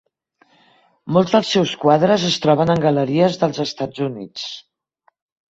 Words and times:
Molts 1.17 1.35
dels 1.35 1.51
seus 1.55 1.73
quadres 1.83 2.25
es 2.31 2.39
troben 2.47 2.75
en 2.77 2.81
galeries 2.87 3.39
dels 3.45 3.63
Estats 3.67 4.05
Units. 4.09 4.49